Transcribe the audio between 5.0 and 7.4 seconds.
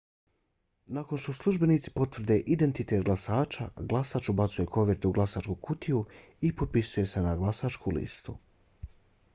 u glasačku kutiju i potpisuje se na